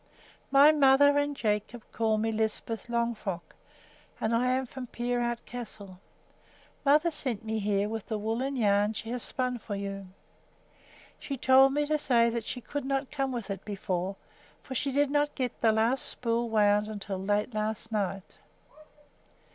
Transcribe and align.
My 0.49 0.71
mother 0.71 1.19
and 1.19 1.35
Jacob 1.35 1.83
call 1.91 2.17
me 2.17 2.31
Lisbeth 2.31 2.87
Longfrock, 2.89 3.53
and 4.19 4.33
I 4.33 4.47
am 4.49 4.65
from 4.65 4.87
Peerout 4.87 5.45
Castle. 5.45 5.99
Mother 6.83 7.11
sent 7.11 7.45
me 7.45 7.59
here 7.59 7.87
with 7.87 8.07
the 8.07 8.17
woolen 8.17 8.55
yarn 8.55 8.93
she 8.93 9.11
has 9.11 9.21
spun 9.21 9.59
for 9.59 9.75
you. 9.75 10.07
She 11.19 11.37
told 11.37 11.73
me 11.75 11.85
to 11.85 11.99
say 11.99 12.31
that 12.31 12.45
she 12.45 12.61
could 12.61 12.83
not 12.83 13.11
come 13.11 13.31
with 13.31 13.51
it 13.51 13.63
before, 13.63 14.15
for 14.63 14.73
she 14.73 14.91
did 14.91 15.11
not 15.11 15.35
get 15.35 15.61
the 15.61 15.71
last 15.71 16.03
spool 16.03 16.49
wound 16.49 16.87
until 16.87 17.19
late 17.19 17.53
last 17.53 17.91
night." 17.91 18.39